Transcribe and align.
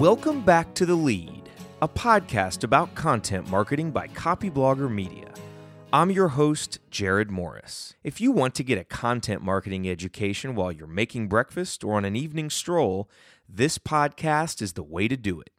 Welcome 0.00 0.40
back 0.40 0.72
to 0.76 0.86
The 0.86 0.96
Lede, 0.96 1.50
a 1.82 1.86
podcast 1.86 2.64
about 2.64 2.94
content 2.94 3.50
marketing 3.50 3.90
by 3.90 4.08
Copyblogger 4.08 4.90
Media. 4.90 5.30
I'm 5.92 6.10
your 6.10 6.28
host, 6.28 6.78
Jerod 6.90 7.28
Morris. 7.28 7.92
If 8.02 8.18
you 8.18 8.32
want 8.32 8.54
to 8.54 8.64
get 8.64 8.78
a 8.78 8.84
content 8.84 9.42
marketing 9.42 9.86
education 9.86 10.54
while 10.54 10.72
you're 10.72 10.86
making 10.86 11.28
breakfast 11.28 11.84
or 11.84 11.98
on 11.98 12.06
an 12.06 12.16
evening 12.16 12.48
stroll, 12.48 13.10
this 13.46 13.76
podcast 13.76 14.62
is 14.62 14.72
the 14.72 14.82
way 14.82 15.06
to 15.06 15.18
do 15.18 15.38
it. 15.38 15.50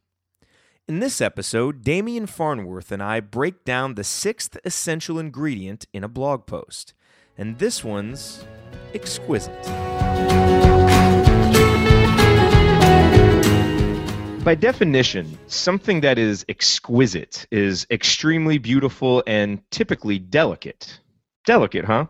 In 0.88 0.98
this 0.98 1.20
episode, 1.20 1.84
Demian 1.84 2.28
Farnworth 2.28 2.90
and 2.90 3.00
I 3.00 3.20
break 3.20 3.64
down 3.64 3.94
the 3.94 4.02
sixth 4.02 4.58
essential 4.64 5.20
ingredient 5.20 5.86
in 5.92 6.02
a 6.02 6.08
blog 6.08 6.46
post, 6.46 6.94
and 7.38 7.60
this 7.60 7.84
one's 7.84 8.44
exquisite. 8.92 10.71
By 14.44 14.56
definition, 14.56 15.38
something 15.46 16.00
that 16.00 16.18
is 16.18 16.44
exquisite 16.48 17.46
is 17.52 17.86
extremely 17.92 18.58
beautiful 18.58 19.22
and 19.24 19.62
typically 19.70 20.18
delicate. 20.18 20.98
Delicate, 21.46 21.84
huh? 21.84 22.06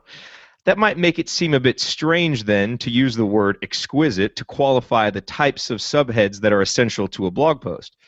That 0.65 0.79
might 0.79 0.97
make 0.97 1.19
it 1.19 1.29
seem 1.29 1.53
a 1.53 1.61
bit 1.61 1.79
strange 1.79 2.45
then 2.45 2.79
to 2.79 2.91
use 2.91 3.17
the 3.17 3.27
word 3.27 3.59
exquisite 3.61 4.35
to 4.37 4.47
qualify 4.47 5.11
the 5.11 5.21
types 5.21 5.69
of 5.69 5.81
subheads 5.81 6.41
that 6.41 6.55
are 6.55 6.63
essential 6.63 7.07
to 7.09 7.27
a 7.27 7.31
blog 7.31 7.61
post. 7.61 7.99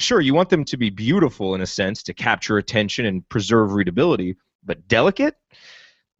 Sure, 0.00 0.20
you 0.20 0.34
want 0.34 0.48
them 0.48 0.64
to 0.64 0.76
be 0.76 0.90
beautiful 0.90 1.54
in 1.54 1.60
a 1.60 1.66
sense 1.66 2.02
to 2.02 2.12
capture 2.12 2.58
attention 2.58 3.06
and 3.06 3.28
preserve 3.28 3.74
readability, 3.74 4.36
but 4.64 4.88
delicate? 4.88 5.36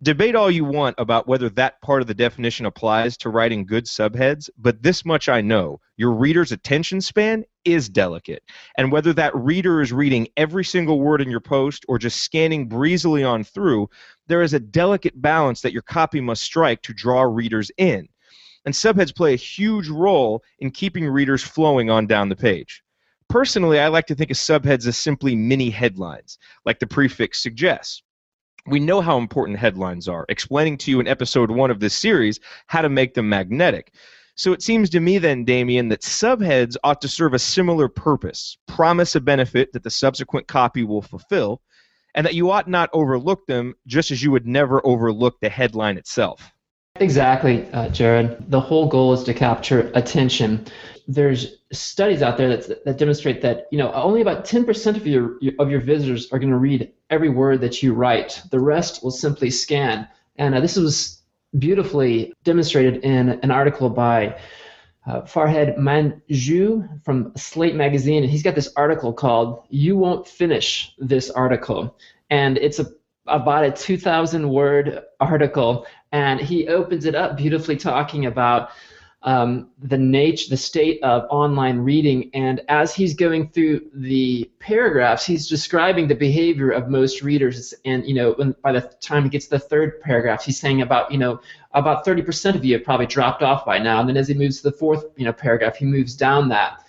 Debate 0.03 0.35
all 0.35 0.51
you 0.51 0.65
want 0.65 0.95
about 0.99 1.29
whether 1.29 1.51
that 1.51 1.81
part 1.83 2.01
of 2.01 2.09
the 2.09 2.15
definition 2.15 2.65
applies 2.65 3.17
to 3.19 3.29
writing 3.29 3.67
good 3.67 3.85
subheads, 3.85 4.49
but 4.57 4.83
this 4.83 5.05
much 5.05 5.29
I 5.29 5.41
know 5.43 5.81
your 5.97 6.13
reader's 6.13 6.53
attention 6.53 7.01
span 7.03 7.45
is 7.67 7.89
delicate. 7.89 8.43
And 8.79 8.91
whether 8.91 9.13
that 9.13 9.37
reader 9.37 9.83
is 9.83 9.93
reading 9.93 10.29
every 10.37 10.65
single 10.65 11.01
word 11.01 11.21
in 11.21 11.31
your 11.31 11.41
post 11.41 11.85
or 11.89 11.99
just 11.99 12.23
scanning 12.23 12.67
breezily 12.67 13.23
on 13.23 13.45
through, 13.45 13.91
there 14.27 14.43
is 14.43 14.55
a 14.55 14.61
delicate 14.61 15.21
balance 15.21 15.61
that 15.61 15.73
your 15.73 15.83
copy 15.83 16.21
must 16.21 16.43
strike 16.43 16.81
to 16.83 16.95
draw 16.95 17.23
readers 17.23 17.71
in. 17.77 18.09
And 18.65 18.75
subheads 18.75 19.15
play 19.15 19.35
a 19.35 19.37
huge 19.37 19.89
role 19.89 20.43
in 20.61 20.71
keeping 20.71 21.07
readers 21.07 21.43
flowing 21.43 21.91
on 21.91 22.07
down 22.07 22.31
the 22.31 22.37
page. 22.37 22.83
Personally, 23.29 23.79
I 23.79 23.89
like 23.89 24.07
to 24.07 24.15
think 24.15 24.31
of 24.31 24.37
subheads 24.39 24.87
as 24.87 24.97
simply 24.97 25.37
mini 25.37 25.71
headlines, 25.71 26.39
like 26.65 26.79
the 26.79 26.87
prefix 26.87 27.43
suggests 27.43 28.03
we 28.67 28.81
know 28.81 29.01
how 29.01 29.19
important 29.19 29.59
headlines 29.59 30.09
are, 30.09 30.27
explaining 30.29 30.77
to 30.79 30.91
you 30.91 31.01
in 31.01 31.09
episode 31.09 31.51
one 31.51 31.71
of 31.71 31.81
this 31.81 31.95
series 31.95 32.41
how 32.67 32.83
to 32.83 32.89
make 32.89 33.15
them 33.15 33.29
magnetic. 33.29 33.93
So 34.35 34.53
it 34.53 34.63
seems 34.63 34.89
to 34.91 35.01
me 35.01 35.19
then, 35.19 35.45
Demian, 35.45 35.91
that 35.91 36.03
subheads 36.03 36.77
ought 36.83 37.01
to 37.03 37.09
serve 37.09 37.35
a 37.35 37.39
similar 37.39 37.89
purpose, 37.89 38.57
promise 38.67 39.15
a 39.15 39.21
benefit 39.21 39.73
that 39.73 39.83
the 39.83 39.91
subsequent 39.91 40.47
copy 40.47 40.83
will 40.83 41.03
fulfill, 41.03 41.61
and 42.15 42.25
that 42.27 42.35
you 42.35 42.51
ought 42.51 42.69
not 42.69 42.91
overlook 42.93 43.47
them 43.47 43.75
just 43.87 44.11
as 44.11 44.23
you 44.23 44.31
would 44.31 44.47
never 44.47 44.85
overlook 44.87 45.39
the 45.41 45.49
headline 45.49 45.99
itself. 45.99 46.53
Exactly, 46.97 47.67
uh, 47.73 47.89
Jerod. 47.89 48.51
The 48.51 48.61
whole 48.61 48.89
goal 48.89 49.13
is 49.13 49.23
to 49.25 49.35
capture 49.35 49.91
attention. 49.95 50.67
There's 51.07 51.60
studies 51.73 52.23
out 52.23 52.37
there 52.37 52.57
that, 52.57 52.85
that 52.85 52.99
demonstrate 52.99 53.43
that 53.43 53.67
you 53.71 53.79
know 53.79 53.93
only 53.93 54.21
about 54.21 54.45
10% 54.45 54.97
of 54.97 55.07
your 55.07 55.39
of 55.59 55.71
your 55.71 55.81
visitors 55.81 56.31
are 56.33 56.39
going 56.39 56.51
to 56.51 56.59
read 56.59 56.93
every 57.11 57.29
word 57.29 57.61
that 57.61 57.83
you 57.83 57.95
write. 57.95 58.43
The 58.51 58.61
rest 58.61 59.03
will 59.03 59.11
simply 59.11 59.51
scan. 59.51 60.09
And 60.37 60.55
uh, 60.55 60.61
this 60.61 60.77
was 60.77 61.23
beautifully 61.59 62.33
demonstrated 62.45 63.05
in 63.05 63.31
an 63.43 63.51
article 63.51 63.91
by 63.91 64.39
uh, 65.07 65.23
Farhad 65.23 65.79
Manjoo 65.79 67.05
from 67.05 67.33
Slate 67.37 67.75
Magazine. 67.75 68.23
And 68.23 68.31
he's 68.31 68.43
got 68.43 68.55
this 68.55 68.73
article 68.77 69.13
called 69.13 69.65
"You 69.71 69.97
Won't 69.97 70.27
Finish 70.27 70.95
This 70.99 71.31
Article," 71.31 71.97
and 72.31 72.59
it's 72.59 72.79
a 72.79 72.87
about 73.27 73.65
a 73.65 73.71
2,000 73.71 74.49
word 74.49 75.03
article, 75.21 75.87
and 76.11 76.41
he 76.41 76.67
opens 76.67 77.05
it 77.05 77.15
up 77.15 77.37
beautifully 77.37 77.77
talking 77.77 78.27
about 78.27 78.71
um, 79.23 79.69
the 79.83 79.99
nature, 79.99 80.49
the 80.49 80.57
state 80.57 81.03
of 81.03 81.27
online 81.31 81.79
reading, 81.79 82.31
and 82.33 82.63
as 82.69 82.95
he's 82.95 83.15
going 83.15 83.49
through 83.49 83.83
the 83.93 84.51
paragraphs, 84.61 85.27
he's 85.27 85.47
describing 85.47 86.09
the 86.09 86.15
behavior 86.15 86.71
of 86.71 86.89
most 86.89 87.23
readers. 87.23 87.75
And 87.85 88.07
you 88.07 88.15
know, 88.15 88.33
when, 88.33 88.55
by 88.63 88.73
the 88.73 88.81
time 89.01 89.25
he 89.25 89.29
gets 89.29 89.47
to 89.47 89.51
the 89.51 89.59
third 89.59 90.01
paragraph, 90.01 90.45
he's 90.45 90.59
saying 90.59 90.81
about 90.81 91.13
you 91.13 91.19
know 91.19 91.41
about 91.73 92.07
30% 92.07 92.55
of 92.55 92.65
you 92.65 92.75
have 92.75 92.85
probably 92.85 93.07
dropped 93.07 93.43
off 93.43 93.67
by 93.67 93.79
now. 93.79 94.01
And 94.01 94.09
then 94.09 94.17
as 94.17 94.29
he 94.29 94.35
moves 94.35 94.63
to 94.63 94.71
the 94.71 94.77
fourth 94.77 95.05
you 95.17 95.27
know 95.27 95.33
paragraph, 95.33 95.77
he 95.77 95.85
moves 95.85 96.17
down 96.17 96.49
that. 96.49 96.83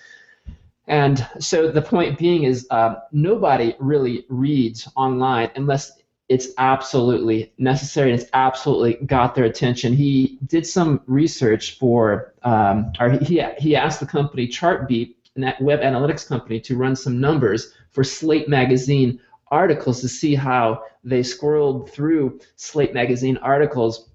And 0.87 1.25
so 1.39 1.69
the 1.69 1.81
point 1.81 2.17
being 2.17 2.43
is 2.43 2.65
uh, 2.69 2.95
nobody 3.11 3.75
really 3.79 4.25
reads 4.29 4.87
online 4.95 5.51
unless 5.55 6.00
it's 6.31 6.47
absolutely 6.57 7.51
necessary 7.57 8.09
and 8.09 8.21
it's 8.21 8.29
absolutely 8.31 8.93
got 9.05 9.35
their 9.35 9.43
attention. 9.43 9.91
He 9.91 10.39
did 10.47 10.65
some 10.65 11.01
research 11.05 11.77
for, 11.77 12.33
um, 12.43 12.93
or 13.01 13.09
he, 13.19 13.43
he 13.59 13.75
asked 13.75 13.99
the 13.99 14.05
company 14.05 14.47
Chartbeat, 14.47 15.17
that 15.35 15.61
web 15.61 15.81
analytics 15.81 16.25
company, 16.25 16.61
to 16.61 16.77
run 16.77 16.95
some 16.95 17.19
numbers 17.19 17.73
for 17.89 18.05
Slate 18.05 18.47
Magazine 18.47 19.19
articles 19.49 19.99
to 19.99 20.07
see 20.07 20.33
how 20.33 20.83
they 21.03 21.21
scrolled 21.21 21.91
through 21.91 22.39
Slate 22.55 22.93
Magazine 22.93 23.35
articles. 23.35 24.09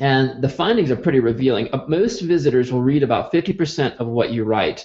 And 0.00 0.42
the 0.42 0.48
findings 0.48 0.90
are 0.90 0.96
pretty 0.96 1.20
revealing. 1.20 1.72
Uh, 1.72 1.84
most 1.86 2.22
visitors 2.22 2.72
will 2.72 2.82
read 2.82 3.04
about 3.04 3.32
50% 3.32 3.98
of 3.98 4.08
what 4.08 4.32
you 4.32 4.42
write. 4.42 4.84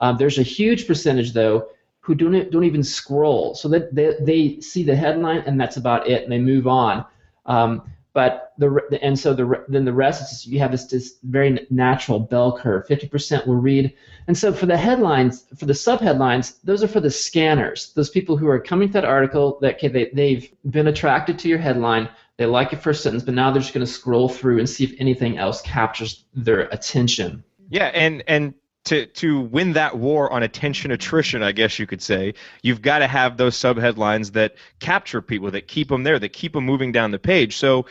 Um, 0.00 0.16
there's 0.16 0.38
a 0.38 0.42
huge 0.42 0.86
percentage, 0.86 1.34
though, 1.34 1.68
who 2.08 2.14
don't 2.14 2.50
don't 2.50 2.64
even 2.64 2.82
scroll. 2.82 3.54
So 3.54 3.68
that 3.68 3.94
they, 3.94 4.14
they 4.20 4.60
see 4.62 4.82
the 4.82 4.96
headline 4.96 5.42
and 5.46 5.60
that's 5.60 5.76
about 5.76 6.08
it, 6.08 6.22
and 6.22 6.32
they 6.32 6.38
move 6.38 6.66
on. 6.66 7.04
Um, 7.44 7.82
but 8.14 8.54
the 8.56 8.98
and 9.02 9.16
so 9.16 9.34
the 9.34 9.64
then 9.68 9.84
the 9.84 9.92
rest 9.92 10.22
is 10.22 10.46
you 10.46 10.58
have 10.58 10.72
this 10.72 10.86
this 10.86 11.16
very 11.22 11.66
natural 11.70 12.18
bell 12.18 12.58
curve. 12.58 12.86
Fifty 12.86 13.06
percent 13.06 13.46
will 13.46 13.56
read, 13.56 13.92
and 14.26 14.36
so 14.36 14.54
for 14.54 14.64
the 14.64 14.76
headlines, 14.76 15.44
for 15.56 15.66
the 15.66 15.74
subheadlines, 15.74 16.56
those 16.64 16.82
are 16.82 16.88
for 16.88 17.00
the 17.00 17.10
scanners. 17.10 17.92
Those 17.92 18.08
people 18.08 18.38
who 18.38 18.48
are 18.48 18.58
coming 18.58 18.88
to 18.88 18.94
that 18.94 19.04
article 19.04 19.58
that 19.60 19.74
okay, 19.74 19.88
they 19.88 20.10
they've 20.14 20.50
been 20.70 20.88
attracted 20.88 21.38
to 21.40 21.48
your 21.48 21.58
headline. 21.58 22.08
They 22.38 22.46
like 22.46 22.72
your 22.72 22.80
first 22.80 23.02
sentence, 23.02 23.22
but 23.22 23.34
now 23.34 23.50
they're 23.50 23.60
just 23.60 23.74
going 23.74 23.86
to 23.86 23.92
scroll 23.92 24.30
through 24.30 24.60
and 24.60 24.68
see 24.68 24.84
if 24.84 24.94
anything 24.98 25.36
else 25.36 25.60
captures 25.60 26.24
their 26.34 26.60
attention. 26.72 27.44
Yeah, 27.68 27.90
and 27.92 28.24
and 28.26 28.54
to 28.88 29.06
to 29.06 29.40
win 29.40 29.74
that 29.74 29.98
war 29.98 30.32
on 30.32 30.42
attention 30.42 30.90
attrition, 30.90 31.42
I 31.42 31.52
guess 31.52 31.78
you 31.78 31.86
could 31.86 32.02
say, 32.02 32.34
you've 32.62 32.82
got 32.82 33.00
to 33.00 33.06
have 33.06 33.36
those 33.36 33.56
subheadlines 33.56 34.32
that 34.32 34.54
capture 34.80 35.20
people, 35.20 35.50
that 35.50 35.68
keep 35.68 35.88
them 35.88 36.04
there, 36.04 36.18
that 36.18 36.30
keep 36.30 36.54
them 36.54 36.64
moving 36.64 36.90
down 36.90 37.10
the 37.10 37.18
page. 37.18 37.56
So, 37.56 37.84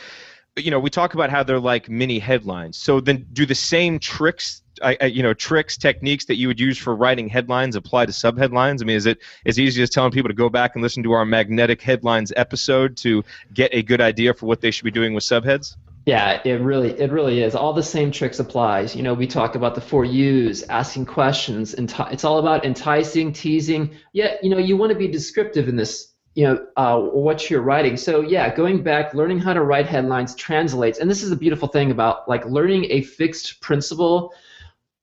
you 0.55 0.71
know, 0.71 0.79
we 0.79 0.89
talk 0.89 1.13
about 1.13 1.29
how 1.29 1.43
they're 1.43 1.59
like 1.59 1.87
mini 1.87 2.17
headlines. 2.17 2.77
So 2.77 2.99
then, 2.99 3.27
do 3.31 3.45
the 3.45 3.55
same 3.55 3.99
tricks, 3.99 4.63
I, 4.81 4.97
I, 4.99 5.05
you 5.05 5.21
know, 5.21 5.35
tricks, 5.35 5.77
techniques 5.77 6.25
that 6.25 6.37
you 6.37 6.47
would 6.47 6.59
use 6.59 6.79
for 6.79 6.95
writing 6.95 7.29
headlines 7.29 7.75
apply 7.75 8.07
to 8.07 8.11
subheadlines? 8.11 8.81
I 8.81 8.85
mean, 8.85 8.97
is 8.97 9.05
it 9.05 9.19
as 9.45 9.59
easy 9.59 9.83
as 9.83 9.91
telling 9.91 10.11
people 10.11 10.29
to 10.29 10.35
go 10.35 10.49
back 10.49 10.75
and 10.75 10.81
listen 10.81 11.03
to 11.03 11.11
our 11.11 11.25
magnetic 11.25 11.79
headlines 11.81 12.33
episode 12.35 12.97
to 12.97 13.23
get 13.53 13.69
a 13.71 13.83
good 13.83 14.01
idea 14.01 14.33
for 14.33 14.47
what 14.47 14.61
they 14.61 14.71
should 14.71 14.85
be 14.85 14.91
doing 14.91 15.13
with 15.13 15.23
subheads? 15.23 15.75
Yeah, 16.07 16.39
it 16.45 16.61
really 16.61 16.97
it 16.97 17.11
really 17.11 17.43
is. 17.43 17.53
All 17.53 17.73
the 17.73 17.83
same 17.83 18.11
tricks 18.11 18.39
applies. 18.39 18.95
You 18.95 19.03
know, 19.03 19.13
we 19.13 19.27
talk 19.27 19.55
about 19.55 19.75
the 19.75 19.81
four 19.81 20.05
U's, 20.05 20.63
asking 20.63 21.05
questions, 21.05 21.73
and 21.73 21.93
it's 22.09 22.23
all 22.23 22.39
about 22.39 22.63
enticing, 22.63 23.33
teasing. 23.33 23.93
Yeah, 24.13 24.35
you 24.41 24.49
know, 24.49 24.57
you 24.57 24.77
want 24.77 24.93
to 24.93 24.97
be 24.97 25.09
descriptive 25.09 25.67
in 25.67 25.75
this. 25.75 26.13
You 26.33 26.45
know, 26.45 26.65
uh, 26.77 26.97
what 26.97 27.49
you're 27.49 27.61
writing. 27.61 27.97
So 27.97 28.21
yeah, 28.21 28.55
going 28.55 28.83
back, 28.83 29.13
learning 29.15 29.39
how 29.39 29.51
to 29.51 29.63
write 29.63 29.85
headlines 29.85 30.33
translates, 30.33 30.99
and 30.99 31.11
this 31.11 31.23
is 31.23 31.29
the 31.29 31.35
beautiful 31.35 31.67
thing 31.67 31.91
about 31.91 32.29
like 32.29 32.45
learning 32.45 32.85
a 32.89 33.01
fixed 33.01 33.59
principle, 33.59 34.31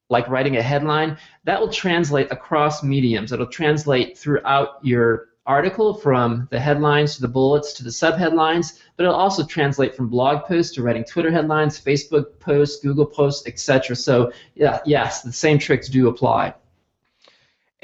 like 0.09 0.27
writing 0.31 0.57
a 0.57 0.63
headline. 0.63 1.19
That 1.45 1.61
will 1.61 1.71
translate 1.71 2.33
across 2.33 2.83
mediums. 2.83 3.31
It'll 3.31 3.47
translate 3.47 4.17
throughout 4.17 4.83
your 4.83 5.27
article 5.47 5.95
from 5.95 6.49
the 6.51 6.59
headlines 6.59 7.17
to 7.17 7.23
the 7.23 7.29
bullets 7.29 7.73
to 7.75 7.85
the 7.85 7.91
subheadlines, 7.91 8.81
but 8.97 9.05
it'll 9.05 9.15
also 9.15 9.45
translate 9.45 9.95
from 9.95 10.09
blog 10.09 10.45
posts 10.47 10.75
to 10.75 10.83
writing 10.83 11.05
Twitter 11.05 11.31
headlines, 11.31 11.81
Facebook 11.81 12.39
posts, 12.41 12.81
Google 12.83 13.07
posts, 13.07 13.47
etc. 13.47 13.95
So 13.97 14.33
yeah, 14.55 14.81
yes, 14.87 15.23
the 15.23 15.33
same 15.33 15.59
tricks 15.59 15.89
do 15.89 16.09
apply. 16.09 16.55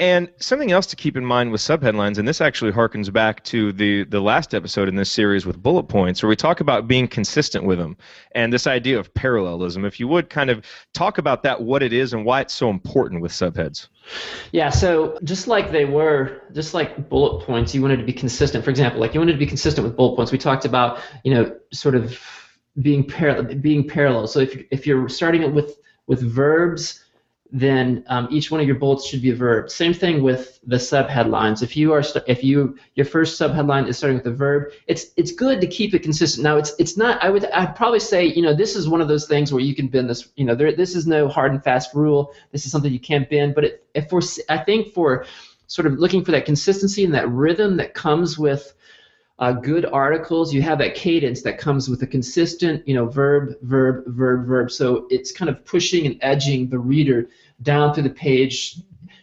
And 0.01 0.31
something 0.39 0.73
else 0.73 0.87
to 0.87 0.97
keep 0.97 1.19
in 1.19 1.27
mind 1.27 1.53
with 1.53 1.61
subheadlines, 1.61 2.17
and 2.17 2.27
this 2.27 2.41
actually 2.41 2.73
harkens 2.73 3.13
back 3.13 3.45
to 3.45 3.71
the, 3.71 4.05
the 4.05 4.21
last 4.21 4.55
episode 4.55 4.89
in 4.89 4.97
this 4.97 5.13
series 5.13 5.45
with 5.45 5.63
bullet 5.63 5.83
points, 5.83 6.23
where 6.23 6.31
we 6.31 6.37
talk 6.37 6.61
about 6.61 6.89
being 6.89 7.07
consistent 7.07 7.67
with 7.67 7.77
them 7.79 7.99
and 8.33 8.51
this 8.51 8.67
idea 8.67 8.99
of 8.99 9.13
parallelism. 9.13 9.85
If 9.85 10.01
you 10.01 10.09
would 10.09 10.31
kind 10.31 10.49
of 10.49 10.65
talk 10.95 11.19
about 11.19 11.43
that, 11.43 11.61
what 11.61 11.83
it 11.83 11.93
is, 11.93 12.15
and 12.15 12.25
why 12.25 12.41
it's 12.41 12.55
so 12.55 12.71
important 12.71 13.21
with 13.21 13.31
subheads. 13.31 13.89
Yeah, 14.53 14.71
so 14.71 15.19
just 15.23 15.49
like 15.49 15.71
they 15.71 15.85
were, 15.85 16.45
just 16.55 16.73
like 16.73 17.11
bullet 17.11 17.45
points, 17.45 17.75
you 17.75 17.83
wanted 17.83 17.99
to 17.99 18.05
be 18.05 18.15
consistent. 18.15 18.65
For 18.65 18.71
example, 18.71 19.01
like 19.01 19.13
you 19.13 19.21
wanted 19.21 19.33
to 19.33 19.39
be 19.39 19.47
consistent 19.47 19.87
with 19.87 19.99
bullet 19.99 20.17
points. 20.17 20.33
We 20.33 20.39
talked 20.39 20.65
about, 20.65 21.01
you 21.25 21.35
know, 21.35 21.55
sort 21.75 21.95
of 21.95 22.19
being 22.81 23.05
parallel, 23.05 23.55
being 23.57 23.87
parallel. 23.87 24.29
So 24.29 24.39
if 24.39 24.65
if 24.71 24.87
you're 24.87 25.11
starting 25.11 25.43
it 25.43 25.53
with 25.53 25.77
with 26.07 26.23
verbs 26.23 27.05
then 27.53 28.05
um, 28.09 28.29
each 28.31 28.51
one 28.51 28.61
of 28.61 28.67
your 28.67 28.77
bullets 28.77 29.07
should 29.07 29.23
be 29.23 29.31
a 29.31 29.35
verb. 29.35 29.71
Same 29.71 29.93
thing 29.93 30.23
with 30.23 30.61
the 30.67 30.77
subheadlines. 30.77 31.63
If 31.63 31.77
you 31.77 31.93
are 31.93 32.03
if 32.27 32.45
you 32.45 32.79
your 32.95 33.07
first 33.07 33.41
subheadline 33.41 33.89
is 33.89 33.99
starting 33.99 34.19
with 34.19 34.27
a 34.27 34.33
verb, 34.33 34.73
it's 34.87 35.07
it's 35.17 35.33
good 35.33 35.61
to 35.61 35.67
keep 35.67 35.93
it 35.95 36.01
consistent. 36.01 36.45
Now 36.45 36.57
it's 36.59 36.73
it's 36.79 36.97
not. 36.97 37.23
I 37.23 37.31
would 37.31 37.45
I'd 37.47 37.75
probably 37.75 38.01
say 38.01 38.25
you 38.25 38.43
know 38.43 38.55
this 38.55 38.77
is 38.77 38.89
one 38.89 39.01
of 39.01 39.09
those 39.09 39.27
things 39.27 39.53
where 39.53 39.63
you 39.63 39.75
can 39.75 39.89
bend 39.89 40.09
this. 40.09 40.29
You 40.37 40.45
know 40.45 40.55
there 40.55 40.75
this 40.75 40.95
is 40.95 41.07
no 41.07 41.29
hard 41.29 41.53
and 41.53 41.63
fast 41.63 41.95
rule. 41.95 42.33
This 42.53 42.67
is 42.67 42.73
something 42.73 42.93
you 42.93 43.01
can't 43.01 43.29
bend. 43.29 43.55
But 43.55 43.65
it, 43.65 43.87
if 43.95 44.13
we're 44.13 44.23
I 44.49 44.59
think 44.59 44.93
for 44.93 45.27
sort 45.67 45.87
of 45.87 45.95
looking 45.95 46.25
for 46.25 46.33
that 46.33 46.45
consistency 46.45 47.05
and 47.05 47.15
that 47.15 47.29
rhythm 47.29 47.77
that 47.79 47.95
comes 47.95 48.39
with 48.39 48.75
uh, 49.41 49.53
good 49.53 49.87
articles, 49.87 50.53
you 50.53 50.61
have 50.61 50.79
that 50.79 50.95
cadence 50.95 51.41
that 51.43 51.59
comes 51.59 51.89
with 51.89 52.03
a 52.03 52.07
consistent, 52.07 52.87
you 52.87 52.95
know, 52.95 53.07
verb, 53.07 53.55
verb, 53.63 54.05
verb, 54.07 54.47
verb. 54.47 54.71
So 54.71 55.07
it's 55.09 55.33
kind 55.33 55.49
of 55.49 55.65
pushing 55.65 56.05
and 56.07 56.19
edging 56.21 56.69
the 56.69 56.79
reader 56.79 57.31
down 57.63 57.95
through 57.95 58.03
the 58.03 58.11
page. 58.11 58.77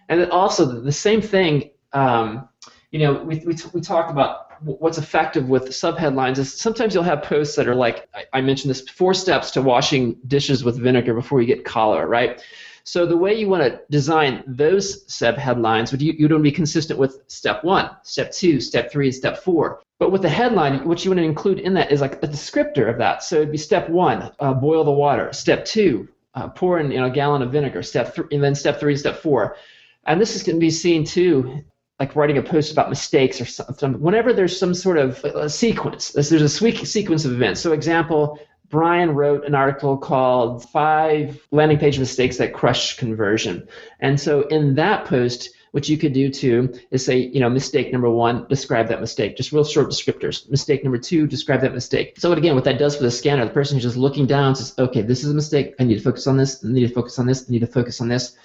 And 0.09 0.19
then 0.19 0.31
also 0.31 0.65
the 0.65 0.91
same 0.91 1.21
thing, 1.21 1.69
um, 1.93 2.49
you 2.89 2.99
know, 2.99 3.13
we, 3.13 3.37
we, 3.45 3.55
we 3.73 3.81
talked 3.81 4.09
about 4.09 4.61
what's 4.61 4.97
effective 4.97 5.49
with 5.49 5.65
subheadlines 5.65 6.39
is 6.39 6.51
sometimes 6.51 6.95
you'll 6.95 7.03
have 7.03 7.21
posts 7.21 7.55
that 7.55 7.67
are 7.67 7.75
like, 7.75 8.09
I, 8.33 8.41
mentioned 8.41 8.71
this, 8.71 8.89
four 8.89 9.13
steps 9.13 9.51
to 9.51 9.61
washing 9.61 10.17
dishes 10.25 10.63
with 10.63 10.79
vinegar 10.79 11.13
before 11.13 11.41
you 11.41 11.47
get 11.47 11.63
cholera, 11.63 12.07
right? 12.07 12.43
So 12.85 13.05
the 13.05 13.17
way 13.17 13.35
you 13.35 13.49
want 13.49 13.63
to 13.63 13.81
design 13.91 14.43
those 14.47 15.05
subheadlines 15.05 15.91
would 15.91 16.01
you, 16.01 16.13
you 16.17 16.27
to 16.27 16.39
be 16.39 16.51
consistent 16.51 16.97
with 16.97 17.21
step 17.27 17.63
one, 17.63 17.91
step 18.01 18.31
two, 18.31 18.59
step 18.59 18.91
three, 18.91 19.07
and 19.07 19.15
step 19.15 19.43
four. 19.43 19.81
But 19.99 20.11
with 20.11 20.21
the 20.21 20.29
headline, 20.29 20.87
what 20.87 21.03
you 21.03 21.11
want 21.11 21.19
to 21.19 21.25
include 21.25 21.59
in 21.59 21.73
that 21.73 21.91
is 21.91 22.01
like 22.01 22.23
a 22.23 22.27
descriptor 22.27 22.89
of 22.89 22.99
that. 22.99 23.23
So 23.23 23.37
it'd 23.37 23.51
be 23.51 23.57
step 23.57 23.89
one, 23.89 24.31
uh, 24.39 24.53
boil 24.53 24.83
the 24.83 24.91
water. 24.91 25.33
Step 25.33 25.65
two, 25.65 26.07
uh, 26.35 26.49
pour 26.49 26.79
in 26.79 26.91
you 26.91 26.99
know, 26.99 27.07
a 27.07 27.11
gallon 27.11 27.41
of 27.41 27.51
vinegar. 27.51 27.81
Step 27.81 28.13
three, 28.13 28.27
and 28.31 28.43
then 28.43 28.53
step 28.53 28.79
three, 28.79 28.95
step 28.95 29.17
four. 29.17 29.55
And 30.05 30.21
this 30.21 30.35
is 30.35 30.43
going 30.43 30.57
to 30.57 30.59
be 30.59 30.69
seen 30.69 31.03
too, 31.03 31.63
like 31.99 32.15
writing 32.15 32.37
a 32.37 32.43
post 32.43 32.71
about 32.71 32.89
mistakes 32.89 33.41
or 33.41 33.45
something. 33.45 33.99
Whenever 33.99 34.33
there's 34.33 34.57
some 34.57 34.75
sort 34.75 34.99
of 34.99 35.23
a 35.25 35.49
sequence, 35.49 36.11
there's 36.11 36.31
a 36.43 36.49
sequence 36.49 37.25
of 37.25 37.33
events. 37.33 37.59
So 37.59 37.73
example, 37.73 38.39
Brian 38.69 39.11
wrote 39.11 39.45
an 39.45 39.55
article 39.55 39.97
called 39.97 40.69
Five 40.69 41.41
Landing 41.51 41.79
Page 41.79 41.97
Mistakes 41.97 42.37
That 42.37 42.53
Crush 42.53 42.97
Conversion. 42.97 43.67
And 43.99 44.19
so 44.19 44.41
in 44.47 44.75
that 44.75 45.05
post, 45.05 45.49
what 45.71 45.89
you 45.89 45.97
could 45.97 46.13
do 46.13 46.29
too 46.29 46.73
is 46.91 47.05
say, 47.05 47.17
you 47.17 47.39
know, 47.39 47.49
mistake 47.49 47.91
number 47.91 48.09
one, 48.09 48.47
describe 48.47 48.87
that 48.87 49.01
mistake. 49.01 49.37
Just 49.37 49.51
real 49.51 49.63
short 49.63 49.89
descriptors. 49.89 50.49
Mistake 50.49 50.83
number 50.83 50.97
two, 50.97 51.27
describe 51.27 51.61
that 51.61 51.73
mistake. 51.73 52.13
So 52.17 52.31
again, 52.33 52.55
what 52.55 52.63
that 52.65 52.79
does 52.79 52.95
for 52.95 53.03
the 53.03 53.11
scanner, 53.11 53.45
the 53.45 53.51
person 53.51 53.75
who's 53.75 53.83
just 53.83 53.97
looking 53.97 54.25
down 54.25 54.55
says, 54.55 54.73
okay, 54.77 55.01
this 55.01 55.23
is 55.23 55.31
a 55.31 55.33
mistake. 55.33 55.75
I 55.79 55.83
need 55.83 55.95
to 55.95 56.03
focus 56.03 56.27
on 56.27 56.37
this. 56.37 56.63
I 56.63 56.69
need 56.69 56.87
to 56.87 56.93
focus 56.93 57.19
on 57.19 57.25
this. 57.25 57.47
I 57.47 57.51
need 57.51 57.59
to 57.59 57.67
focus 57.67 58.01
on 58.01 58.07
this. 58.07 58.35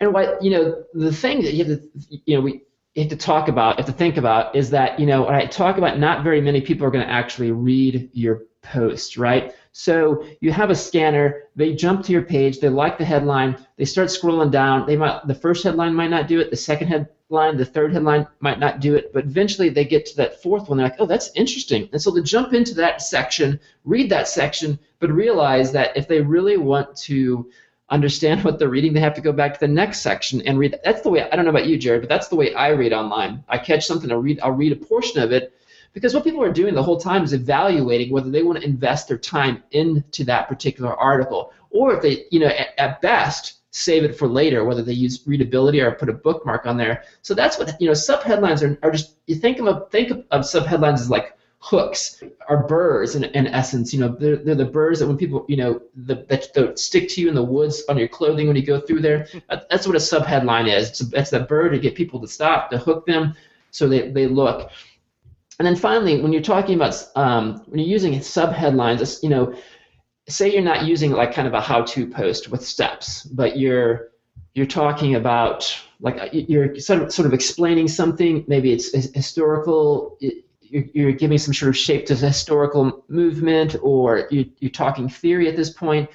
And 0.00 0.12
what, 0.12 0.42
you 0.42 0.50
know, 0.50 0.84
the 0.94 1.12
thing 1.12 1.42
that 1.42 1.54
you 1.54 1.64
have 1.64 1.78
to, 1.78 1.88
you 2.26 2.36
know, 2.36 2.40
we, 2.40 2.62
have 2.96 3.08
to 3.08 3.16
talk 3.16 3.48
about, 3.48 3.78
have 3.78 3.86
to 3.86 3.92
think 3.92 4.18
about 4.18 4.54
is 4.54 4.68
that, 4.70 5.00
you 5.00 5.06
know, 5.06 5.22
when 5.22 5.34
I 5.34 5.46
talk 5.46 5.78
about 5.78 5.98
not 5.98 6.22
very 6.24 6.42
many 6.42 6.60
people 6.60 6.86
are 6.86 6.90
going 6.90 7.06
to 7.06 7.10
actually 7.10 7.50
read 7.50 8.10
your 8.12 8.42
post, 8.62 9.16
right? 9.16 9.54
So 9.72 10.26
you 10.40 10.52
have 10.52 10.68
a 10.68 10.74
scanner, 10.74 11.44
they 11.56 11.74
jump 11.74 12.04
to 12.04 12.12
your 12.12 12.22
page, 12.22 12.60
they 12.60 12.68
like 12.68 12.98
the 12.98 13.06
headline, 13.06 13.56
they 13.78 13.86
start 13.86 14.08
scrolling 14.08 14.50
down. 14.50 14.86
They 14.86 14.96
might 14.96 15.26
the 15.26 15.34
first 15.34 15.64
headline 15.64 15.94
might 15.94 16.10
not 16.10 16.28
do 16.28 16.40
it, 16.40 16.50
the 16.50 16.56
second 16.56 16.88
headline, 16.88 17.56
the 17.56 17.64
third 17.64 17.94
headline 17.94 18.26
might 18.40 18.58
not 18.58 18.80
do 18.80 18.94
it, 18.94 19.14
but 19.14 19.24
eventually 19.24 19.70
they 19.70 19.86
get 19.86 20.04
to 20.06 20.16
that 20.16 20.42
fourth 20.42 20.68
one, 20.68 20.76
they're 20.76 20.88
like, 20.88 21.00
oh, 21.00 21.06
that's 21.06 21.30
interesting. 21.34 21.88
And 21.92 22.02
so 22.02 22.10
they 22.10 22.20
jump 22.20 22.52
into 22.52 22.74
that 22.74 23.00
section, 23.00 23.58
read 23.84 24.10
that 24.10 24.28
section, 24.28 24.78
but 24.98 25.10
realize 25.10 25.72
that 25.72 25.96
if 25.96 26.06
they 26.06 26.20
really 26.20 26.58
want 26.58 26.94
to 26.98 27.50
understand 27.88 28.44
what 28.44 28.58
they're 28.58 28.68
reading, 28.68 28.92
they 28.92 29.00
have 29.00 29.14
to 29.14 29.22
go 29.22 29.32
back 29.32 29.54
to 29.54 29.60
the 29.60 29.68
next 29.68 30.00
section 30.00 30.42
and 30.42 30.58
read. 30.58 30.78
That's 30.84 31.00
the 31.00 31.08
way 31.08 31.22
I 31.22 31.34
don't 31.34 31.46
know 31.46 31.50
about 31.50 31.66
you, 31.66 31.78
Jerod, 31.78 32.00
but 32.00 32.10
that's 32.10 32.28
the 32.28 32.36
way 32.36 32.52
I 32.54 32.68
read 32.68 32.92
online. 32.92 33.42
I 33.48 33.56
catch 33.56 33.86
something, 33.86 34.12
I 34.12 34.16
read, 34.16 34.38
I'll 34.42 34.52
read 34.52 34.72
a 34.72 34.76
portion 34.76 35.22
of 35.22 35.32
it, 35.32 35.54
because 35.92 36.14
what 36.14 36.24
people 36.24 36.42
are 36.42 36.52
doing 36.52 36.74
the 36.74 36.82
whole 36.82 36.98
time 36.98 37.22
is 37.22 37.32
evaluating 37.32 38.10
whether 38.10 38.30
they 38.30 38.42
want 38.42 38.58
to 38.58 38.64
invest 38.64 39.08
their 39.08 39.18
time 39.18 39.62
into 39.72 40.24
that 40.24 40.48
particular 40.48 40.94
article, 40.94 41.52
or 41.70 41.94
if 41.94 42.02
they, 42.02 42.24
you 42.30 42.40
know, 42.40 42.46
at, 42.46 42.68
at 42.78 43.02
best 43.02 43.58
save 43.70 44.04
it 44.04 44.16
for 44.16 44.28
later, 44.28 44.64
whether 44.64 44.82
they 44.82 44.92
use 44.92 45.22
readability 45.26 45.80
or 45.80 45.92
put 45.92 46.08
a 46.08 46.12
bookmark 46.12 46.66
on 46.66 46.76
there. 46.76 47.04
So 47.22 47.34
that's 47.34 47.58
what 47.58 47.80
you 47.80 47.86
know. 47.86 47.92
Subheadlines 47.92 48.62
are, 48.62 48.78
are 48.86 48.90
just 48.90 49.16
you 49.26 49.34
think 49.34 49.58
of 49.58 49.90
think 49.90 50.10
of, 50.10 50.24
of 50.30 50.42
subheadlines 50.42 50.94
as 50.94 51.10
like 51.10 51.36
hooks 51.62 52.20
are 52.48 52.66
burrs 52.66 53.14
in, 53.14 53.22
in 53.24 53.46
essence. 53.46 53.94
You 53.94 54.00
know, 54.00 54.08
they're, 54.08 54.36
they're 54.36 54.56
the 54.56 54.64
burrs 54.64 54.98
that 54.98 55.06
when 55.06 55.16
people, 55.16 55.46
you 55.48 55.56
know, 55.56 55.80
the, 55.94 56.16
that, 56.28 56.52
that 56.54 56.78
stick 56.78 57.08
to 57.10 57.20
you 57.20 57.28
in 57.28 57.36
the 57.36 57.42
woods 57.42 57.84
on 57.88 57.96
your 57.96 58.08
clothing 58.08 58.48
when 58.48 58.56
you 58.56 58.66
go 58.66 58.80
through 58.80 59.00
there. 59.00 59.28
That's 59.48 59.86
what 59.86 59.94
a 59.94 60.00
subheadline 60.00 60.68
is. 60.68 60.88
It's, 60.88 61.00
it's 61.12 61.30
that 61.30 61.48
burr 61.48 61.68
to 61.68 61.78
get 61.78 61.94
people 61.94 62.20
to 62.20 62.26
stop, 62.26 62.68
to 62.70 62.78
hook 62.78 63.06
them 63.06 63.34
so 63.70 63.88
they, 63.88 64.10
they 64.10 64.26
look. 64.26 64.70
And 65.62 65.66
then 65.68 65.76
finally, 65.76 66.20
when 66.20 66.32
you're 66.32 66.42
talking 66.42 66.74
about 66.74 66.92
um, 67.14 67.62
when 67.66 67.78
you're 67.78 67.88
using 67.88 68.14
subheadlines, 68.14 69.22
you 69.22 69.28
know, 69.28 69.54
say 70.28 70.52
you're 70.52 70.60
not 70.60 70.86
using 70.86 71.12
like 71.12 71.32
kind 71.32 71.46
of 71.46 71.54
a 71.54 71.60
how-to 71.60 72.04
post 72.08 72.48
with 72.48 72.66
steps, 72.66 73.22
but 73.22 73.56
you're 73.56 74.08
you're 74.54 74.66
talking 74.66 75.14
about 75.14 75.72
like 76.00 76.20
uh, 76.20 76.26
you're 76.32 76.76
sort 76.80 77.02
of 77.02 77.12
sort 77.12 77.26
of 77.26 77.32
explaining 77.32 77.86
something. 77.86 78.44
Maybe 78.48 78.72
it's 78.72 78.92
historical. 79.14 80.18
You're, 80.60 81.12
giving 81.12 81.38
some 81.38 81.54
sort 81.54 81.68
of 81.68 81.76
shape 81.76 82.06
to 82.06 82.16
the 82.16 82.26
historical 82.26 83.04
movement, 83.06 83.76
or 83.82 84.26
you're 84.32 84.70
talking 84.72 85.08
theory 85.08 85.48
at 85.48 85.54
this 85.54 85.70
point 85.70 86.10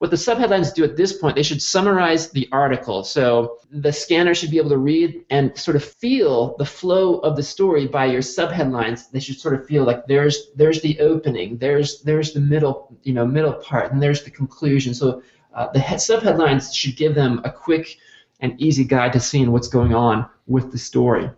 what 0.00 0.10
the 0.10 0.16
subheadlines 0.16 0.72
do 0.72 0.82
at 0.82 0.96
this 0.96 1.12
point, 1.12 1.36
they 1.36 1.42
should 1.42 1.60
summarize 1.60 2.30
the 2.30 2.48
article. 2.52 3.04
So 3.04 3.58
the 3.70 3.92
scanner 3.92 4.34
should 4.34 4.50
be 4.50 4.56
able 4.56 4.70
to 4.70 4.78
read 4.78 5.26
and 5.28 5.56
sort 5.58 5.76
of 5.76 5.84
feel 5.84 6.56
the 6.56 6.64
flow 6.64 7.18
of 7.18 7.36
the 7.36 7.42
story 7.42 7.86
by 7.86 8.06
your 8.06 8.22
subheadlines. 8.22 9.10
They 9.10 9.20
should 9.20 9.38
sort 9.38 9.52
of 9.52 9.66
feel 9.66 9.84
like 9.84 10.06
there's 10.06 10.52
there's 10.56 10.80
the 10.80 10.98
opening, 11.00 11.58
there's 11.58 12.00
there's 12.00 12.32
the 12.32 12.40
middle 12.40 12.96
you 13.02 13.12
know 13.12 13.26
middle 13.26 13.52
part, 13.52 13.92
and 13.92 14.02
there's 14.02 14.22
the 14.22 14.30
conclusion. 14.30 14.94
So 14.94 15.22
uh, 15.52 15.70
the 15.72 15.80
subheadlines 15.80 16.74
should 16.74 16.96
give 16.96 17.14
them 17.14 17.42
a 17.44 17.52
quick 17.52 17.98
and 18.40 18.58
easy 18.58 18.84
guide 18.84 19.12
to 19.12 19.20
seeing 19.20 19.52
what's 19.52 19.68
going 19.68 19.92
on 19.92 20.26
with 20.46 20.72
the 20.72 20.78
story. 20.78 21.28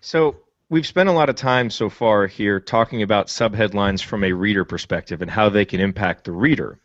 So 0.00 0.36
we've 0.70 0.86
spent 0.86 1.10
a 1.10 1.12
lot 1.12 1.28
of 1.28 1.36
time 1.36 1.68
so 1.68 1.90
far 1.90 2.26
here 2.26 2.58
talking 2.58 3.02
about 3.02 3.26
subheadlines 3.26 4.02
from 4.02 4.24
a 4.24 4.32
reader 4.32 4.64
perspective 4.64 5.20
and 5.20 5.30
how 5.30 5.50
they 5.50 5.66
can 5.66 5.78
impact 5.78 6.24
the 6.24 6.32
reader. 6.32 6.78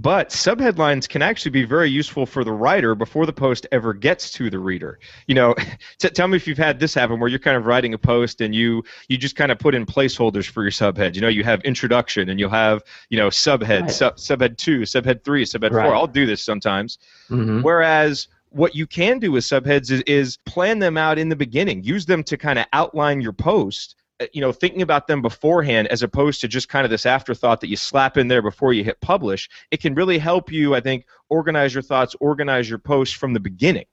But 0.00 0.30
subheadlines 0.30 1.06
can 1.06 1.20
actually 1.20 1.50
be 1.50 1.64
very 1.64 1.90
useful 1.90 2.24
for 2.24 2.42
the 2.42 2.52
writer 2.52 2.94
before 2.94 3.26
the 3.26 3.34
post 3.34 3.66
ever 3.70 3.92
gets 3.92 4.30
to 4.32 4.48
the 4.48 4.58
reader. 4.58 4.98
You 5.26 5.34
know, 5.34 5.54
t- 5.98 6.08
tell 6.08 6.26
me 6.26 6.36
if 6.36 6.46
you've 6.46 6.56
had 6.56 6.80
this 6.80 6.94
happen 6.94 7.20
where 7.20 7.28
you're 7.28 7.38
kind 7.38 7.56
of 7.56 7.66
writing 7.66 7.92
a 7.92 7.98
post 7.98 8.40
and 8.40 8.54
you 8.54 8.82
you 9.08 9.18
just 9.18 9.36
kind 9.36 9.52
of 9.52 9.58
put 9.58 9.74
in 9.74 9.84
placeholders 9.84 10.48
for 10.48 10.62
your 10.62 10.70
subhead. 10.70 11.16
You 11.16 11.20
know, 11.20 11.28
you 11.28 11.44
have 11.44 11.60
introduction 11.62 12.30
and 12.30 12.40
you'll 12.40 12.48
have 12.48 12.82
you 13.10 13.18
know 13.18 13.28
subhead, 13.28 13.82
right. 13.82 13.90
sub, 13.90 14.16
subhead 14.16 14.56
two, 14.56 14.80
subhead 14.80 15.22
three, 15.22 15.44
subhead 15.44 15.72
right. 15.72 15.84
four. 15.84 15.94
I'll 15.94 16.06
do 16.06 16.24
this 16.24 16.40
sometimes. 16.40 16.96
Mm-hmm. 17.28 17.60
Whereas 17.60 18.28
what 18.48 18.74
you 18.74 18.86
can 18.86 19.18
do 19.18 19.32
with 19.32 19.44
subheads 19.44 19.90
is, 19.90 20.00
is 20.06 20.38
plan 20.38 20.78
them 20.78 20.96
out 20.96 21.18
in 21.18 21.28
the 21.28 21.36
beginning. 21.36 21.84
Use 21.84 22.06
them 22.06 22.24
to 22.24 22.38
kind 22.38 22.58
of 22.58 22.64
outline 22.72 23.20
your 23.20 23.34
post 23.34 23.96
Uh, 24.20 24.26
you 24.32 24.40
know 24.40 24.52
thinking 24.52 24.82
about 24.82 25.06
them 25.06 25.22
beforehand 25.22 25.88
as 25.88 26.02
opposed 26.02 26.40
to 26.40 26.48
just 26.48 26.68
kind 26.68 26.84
of 26.84 26.90
this 26.90 27.06
afterthought 27.06 27.60
that 27.60 27.68
you 27.68 27.76
slap 27.76 28.16
in 28.18 28.28
there 28.28 28.42
before 28.42 28.72
you 28.72 28.84
hit 28.84 29.00
publish 29.00 29.48
it 29.70 29.80
can 29.80 29.94
really 29.94 30.18
help 30.18 30.52
you 30.52 30.74
i 30.74 30.80
think 30.80 31.06
organize 31.30 31.72
your 31.72 31.82
thoughts 31.82 32.14
organize 32.20 32.68
your 32.68 32.78
post 32.78 33.16
from 33.16 33.32
the 33.32 33.40
beginning. 33.40 33.86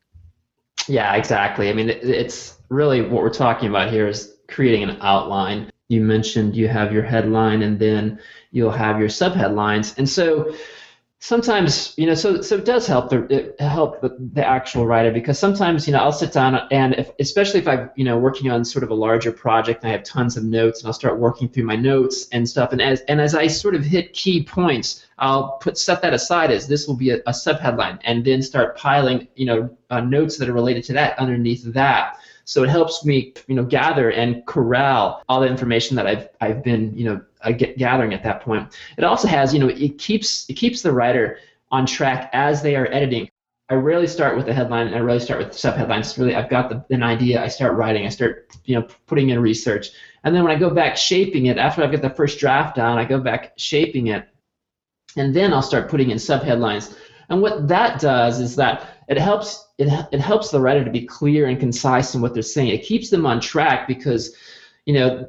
Yeah 0.87 1.15
exactly. 1.15 1.69
I 1.69 1.73
mean 1.73 1.89
it's 1.89 2.57
really 2.69 3.01
what 3.01 3.21
we're 3.23 3.29
talking 3.29 3.69
about 3.69 3.91
here 3.91 4.07
is 4.07 4.35
creating 4.47 4.83
an 4.83 4.97
outline. 5.01 5.69
You 5.89 6.01
mentioned 6.01 6.55
you 6.55 6.67
have 6.67 6.91
your 6.91 7.03
headline 7.03 7.61
and 7.61 7.79
then 7.79 8.19
you'll 8.51 8.71
have 8.71 8.99
your 8.99 9.09
subheadlines. 9.09 9.97
And 9.97 10.07
so 10.09 10.53
sometimes 11.19 11.95
you 11.97 12.05
know 12.05 12.13
so 12.13 12.41
so 12.41 12.55
it 12.55 12.65
does 12.65 12.85
help 12.85 13.09
the 13.09 13.55
help 13.59 14.01
the, 14.01 14.15
the 14.33 14.45
actual 14.45 14.85
writer 14.85 15.11
because 15.11 15.39
sometimes 15.39 15.87
you 15.87 15.93
know 15.93 15.99
I'll 15.99 16.11
sit 16.11 16.31
down 16.31 16.55
and 16.69 16.93
if, 16.93 17.11
especially 17.19 17.59
if 17.59 17.67
I'm 17.67 17.89
you 17.95 18.05
know 18.05 18.19
working 18.19 18.51
on 18.51 18.63
sort 18.63 18.83
of 18.83 18.91
a 18.91 18.93
larger 18.93 19.31
project 19.31 19.83
and 19.83 19.89
I 19.89 19.93
have 19.93 20.03
tons 20.03 20.37
of 20.37 20.43
notes 20.43 20.81
and 20.81 20.87
I'll 20.87 20.93
start 20.93 21.17
working 21.17 21.49
through 21.49 21.63
my 21.63 21.75
notes 21.75 22.27
and 22.31 22.47
stuff. 22.47 22.71
And 22.71 22.81
as 22.81 23.01
and 23.01 23.19
as 23.19 23.33
I 23.33 23.47
sort 23.47 23.73
of 23.73 23.83
hit 23.83 24.13
key 24.13 24.43
points 24.43 25.05
I'll 25.17 25.57
put 25.57 25.77
set 25.77 26.03
that 26.03 26.13
aside 26.13 26.51
as 26.51 26.67
this 26.67 26.87
will 26.87 26.95
be 26.95 27.09
a, 27.09 27.17
a 27.25 27.31
subheadline 27.31 27.99
and 28.03 28.23
then 28.23 28.43
start 28.43 28.77
piling 28.77 29.27
you 29.35 29.47
know 29.47 29.75
uh, 29.89 30.01
notes 30.01 30.37
that 30.37 30.49
are 30.49 30.53
related 30.53 30.83
to 30.85 30.93
that 30.93 31.17
underneath 31.17 31.63
that. 31.73 32.19
So 32.45 32.63
it 32.63 32.69
helps 32.69 33.03
me, 33.03 33.33
you 33.47 33.55
know, 33.55 33.65
gather 33.65 34.11
and 34.11 34.45
corral 34.45 35.21
all 35.27 35.41
the 35.41 35.47
information 35.47 35.97
that 35.97 36.05
I've 36.05 36.29
I've 36.39 36.63
been, 36.63 36.95
you 36.95 37.05
know, 37.05 37.21
uh, 37.41 37.51
gathering 37.51 38.13
at 38.13 38.23
that 38.23 38.41
point. 38.41 38.77
It 38.97 39.03
also 39.03 39.27
has, 39.27 39.53
you 39.53 39.59
know, 39.59 39.67
it 39.67 39.97
keeps 39.97 40.49
it 40.49 40.53
keeps 40.53 40.81
the 40.81 40.91
writer 40.91 41.39
on 41.71 41.85
track 41.85 42.29
as 42.33 42.61
they 42.61 42.75
are 42.75 42.87
editing. 42.91 43.29
I 43.69 43.73
rarely 43.73 44.07
start 44.07 44.37
with 44.37 44.47
a 44.47 44.53
headline, 44.53 44.87
and 44.87 44.95
I 44.95 44.99
rarely 44.99 45.19
start 45.19 45.39
with 45.39 45.49
subheadlines. 45.49 46.17
Really, 46.17 46.35
I've 46.35 46.49
got 46.49 46.69
the, 46.69 46.85
an 46.95 47.03
idea. 47.03 47.43
I 47.43 47.49
start 47.49 47.75
writing. 47.75 48.05
I 48.05 48.09
start, 48.09 48.55
you 48.63 48.75
know, 48.75 48.87
putting 49.07 49.29
in 49.29 49.39
research, 49.41 49.89
and 50.23 50.33
then 50.33 50.43
when 50.43 50.55
I 50.55 50.59
go 50.59 50.69
back 50.69 50.95
shaping 50.95 51.47
it, 51.47 51.57
after 51.57 51.83
I've 51.83 51.91
got 51.91 52.01
the 52.01 52.09
first 52.09 52.39
draft 52.39 52.75
down, 52.75 52.97
I 52.97 53.03
go 53.03 53.19
back 53.19 53.53
shaping 53.57 54.07
it, 54.07 54.27
and 55.17 55.35
then 55.35 55.53
I'll 55.53 55.61
start 55.61 55.89
putting 55.89 56.11
in 56.11 56.17
subheadlines 56.17 56.95
And 57.29 57.41
what 57.41 57.67
that 57.67 57.99
does 57.99 58.39
is 58.39 58.55
that 58.55 59.03
it 59.07 59.17
helps 59.17 59.67
it, 59.77 59.87
it 60.11 60.19
helps 60.19 60.49
the 60.49 60.59
writer 60.59 60.83
to 60.83 60.91
be 60.91 61.05
clear 61.05 61.47
and 61.47 61.59
concise 61.59 62.15
in 62.15 62.21
what 62.21 62.33
they're 62.33 62.43
saying. 62.43 62.69
It 62.69 62.83
keeps 62.83 63.09
them 63.09 63.25
on 63.25 63.39
track 63.39 63.87
because, 63.87 64.35
you 64.85 64.93
know, 64.93 65.27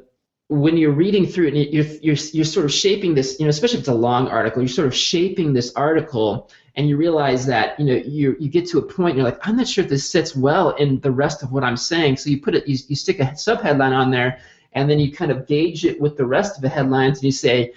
when 0.49 0.77
you're 0.77 0.91
reading 0.91 1.27
through 1.27 1.47
it, 1.47 1.71
you're, 1.71 1.85
you're, 2.01 2.15
you're 2.33 2.45
sort 2.45 2.65
of 2.65 2.73
shaping 2.73 3.13
this, 3.13 3.39
you 3.39 3.45
know, 3.45 3.49
especially 3.49 3.77
if 3.77 3.81
it's 3.81 3.89
a 3.89 3.93
long 3.93 4.27
article, 4.27 4.63
you're 4.63 4.67
sort 4.67 4.87
of 4.87 4.95
shaping 4.95 5.53
this 5.53 5.71
article 5.75 6.49
and 6.75 6.89
you 6.89 6.97
realize 6.97 7.45
that, 7.45 7.79
you 7.79 7.85
know, 7.85 7.93
you, 7.93 8.35
you 8.39 8.49
get 8.49 8.67
to 8.69 8.79
a 8.79 8.81
point, 8.81 9.15
you're 9.15 9.25
like, 9.25 9.47
I'm 9.47 9.55
not 9.57 9.67
sure 9.67 9.83
if 9.83 9.89
this 9.91 10.09
sits 10.09 10.35
well 10.35 10.71
in 10.71 10.99
the 11.01 11.11
rest 11.11 11.43
of 11.43 11.51
what 11.51 11.63
I'm 11.63 11.77
saying. 11.77 12.17
So 12.17 12.31
you 12.31 12.41
put 12.41 12.55
it, 12.55 12.67
you, 12.67 12.77
you 12.87 12.95
stick 12.95 13.19
a 13.19 13.25
subheadline 13.25 13.95
on 13.95 14.09
there 14.09 14.39
and 14.73 14.89
then 14.89 14.97
you 14.97 15.11
kind 15.11 15.29
of 15.29 15.45
gauge 15.45 15.85
it 15.85 16.01
with 16.01 16.17
the 16.17 16.25
rest 16.25 16.55
of 16.55 16.63
the 16.63 16.69
headlines 16.69 17.19
and 17.19 17.25
you 17.25 17.31
say, 17.31 17.73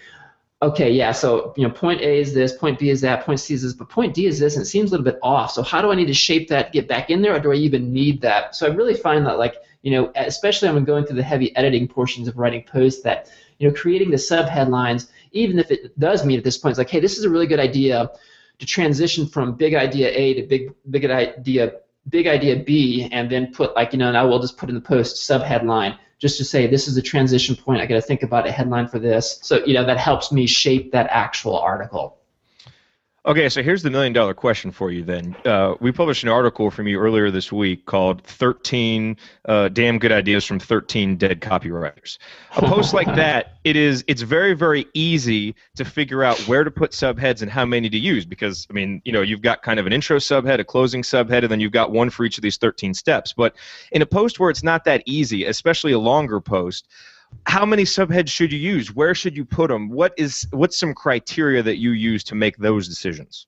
okay, 0.62 0.90
yeah, 0.90 1.12
so 1.12 1.52
you 1.58 1.68
know, 1.68 1.74
point 1.74 2.00
A 2.00 2.20
is 2.20 2.32
this, 2.32 2.56
point 2.56 2.78
B 2.78 2.88
is 2.88 3.02
that, 3.02 3.26
point 3.26 3.40
C 3.40 3.52
is 3.52 3.62
this, 3.62 3.74
but 3.74 3.90
point 3.90 4.14
D 4.14 4.26
is 4.26 4.38
this, 4.38 4.54
and 4.56 4.62
it 4.62 4.66
seems 4.66 4.90
a 4.90 4.92
little 4.92 5.04
bit 5.04 5.18
off. 5.22 5.50
So 5.50 5.62
how 5.62 5.82
do 5.82 5.90
I 5.90 5.94
need 5.94 6.06
to 6.06 6.14
shape 6.14 6.48
that, 6.48 6.72
get 6.72 6.88
back 6.88 7.10
in 7.10 7.20
there, 7.20 7.34
or 7.34 7.40
do 7.40 7.52
I 7.52 7.56
even 7.56 7.92
need 7.92 8.22
that? 8.22 8.54
So 8.54 8.66
I 8.66 8.70
really 8.70 8.94
find 8.94 9.26
that 9.26 9.38
like, 9.38 9.56
you 9.82 9.90
know, 9.90 10.12
especially 10.14 10.70
when 10.70 10.84
going 10.84 11.04
through 11.04 11.16
the 11.16 11.22
heavy 11.22 11.54
editing 11.56 11.86
portions 11.88 12.28
of 12.28 12.38
writing 12.38 12.62
posts, 12.62 13.02
that 13.02 13.30
you 13.58 13.68
know, 13.68 13.74
creating 13.74 14.10
the 14.10 14.18
sub 14.18 14.46
headlines, 14.46 15.10
even 15.32 15.58
if 15.58 15.70
it 15.70 15.98
does 15.98 16.24
mean 16.24 16.38
at 16.38 16.44
this 16.44 16.58
point, 16.58 16.72
it's 16.72 16.78
like, 16.78 16.90
hey, 16.90 17.00
this 17.00 17.18
is 17.18 17.24
a 17.24 17.30
really 17.30 17.46
good 17.46 17.60
idea 17.60 18.10
to 18.58 18.66
transition 18.66 19.26
from 19.26 19.54
big 19.54 19.74
idea 19.74 20.08
A 20.10 20.34
to 20.34 20.42
big 20.42 20.74
big 20.90 21.04
idea 21.04 21.72
big 22.08 22.26
idea 22.26 22.56
B, 22.56 23.08
and 23.12 23.30
then 23.30 23.52
put 23.52 23.74
like, 23.74 23.92
you 23.92 23.98
know, 23.98 24.10
now 24.10 24.28
we'll 24.28 24.40
just 24.40 24.56
put 24.56 24.68
in 24.68 24.74
the 24.74 24.80
post 24.80 25.24
sub 25.24 25.42
headline 25.42 25.98
just 26.18 26.38
to 26.38 26.44
say 26.44 26.68
this 26.68 26.86
is 26.86 26.96
a 26.96 27.02
transition 27.02 27.56
point. 27.56 27.80
I 27.80 27.86
got 27.86 27.96
to 27.96 28.00
think 28.00 28.22
about 28.22 28.46
a 28.46 28.52
headline 28.52 28.86
for 28.86 29.00
this. 29.00 29.40
So 29.42 29.64
you 29.66 29.74
know 29.74 29.84
that 29.84 29.98
helps 29.98 30.30
me 30.32 30.46
shape 30.46 30.92
that 30.92 31.08
actual 31.10 31.58
article. 31.58 32.18
Okay, 33.24 33.48
so 33.48 33.62
here's 33.62 33.84
the 33.84 33.90
million 33.90 34.12
dollar 34.12 34.34
question 34.34 34.72
for 34.72 34.90
you 34.90 35.04
then. 35.04 35.36
Uh, 35.44 35.76
we 35.78 35.92
published 35.92 36.24
an 36.24 36.28
article 36.28 36.72
from 36.72 36.88
you 36.88 36.98
earlier 36.98 37.30
this 37.30 37.52
week 37.52 37.86
called 37.86 38.20
13 38.24 39.16
uh, 39.44 39.68
Damn 39.68 40.00
Good 40.00 40.10
Ideas 40.10 40.44
from 40.44 40.58
13 40.58 41.18
Dead 41.18 41.40
Copywriters. 41.40 42.18
A 42.56 42.62
post 42.62 42.92
like 42.92 43.06
that, 43.14 43.58
it 43.62 43.76
is 43.76 44.04
it's 44.08 44.22
very, 44.22 44.54
very 44.54 44.88
easy 44.92 45.54
to 45.76 45.84
figure 45.84 46.24
out 46.24 46.36
where 46.48 46.64
to 46.64 46.70
put 46.72 46.90
subheads 46.90 47.42
and 47.42 47.50
how 47.50 47.64
many 47.64 47.88
to 47.88 47.98
use 47.98 48.24
because, 48.24 48.66
I 48.68 48.72
mean, 48.72 49.00
you 49.04 49.12
know, 49.12 49.22
you've 49.22 49.42
got 49.42 49.62
kind 49.62 49.78
of 49.78 49.86
an 49.86 49.92
intro 49.92 50.16
subhead, 50.16 50.58
a 50.58 50.64
closing 50.64 51.02
subhead, 51.02 51.44
and 51.44 51.48
then 51.52 51.60
you've 51.60 51.70
got 51.70 51.92
one 51.92 52.10
for 52.10 52.24
each 52.24 52.38
of 52.38 52.42
these 52.42 52.56
13 52.56 52.92
steps. 52.92 53.32
But 53.32 53.54
in 53.92 54.02
a 54.02 54.06
post 54.06 54.40
where 54.40 54.50
it's 54.50 54.64
not 54.64 54.84
that 54.86 55.04
easy, 55.06 55.44
especially 55.44 55.92
a 55.92 55.98
longer 56.00 56.40
post, 56.40 56.88
how 57.46 57.66
many 57.66 57.84
subheads 57.84 58.28
should 58.28 58.52
you 58.52 58.58
use? 58.58 58.94
Where 58.94 59.14
should 59.14 59.36
you 59.36 59.44
put 59.44 59.68
them? 59.68 59.88
What 59.88 60.14
is 60.16 60.46
what's 60.52 60.76
some 60.76 60.94
criteria 60.94 61.62
that 61.62 61.78
you 61.78 61.90
use 61.92 62.24
to 62.24 62.34
make 62.34 62.56
those 62.56 62.88
decisions? 62.88 63.46